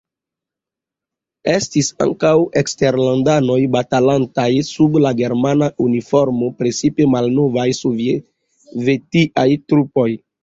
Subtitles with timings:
[1.51, 10.09] Estis ankaŭ eksterlandanoj batalantaj sub la germana uniformo, precipe malnovaj sovetiaj trupoj.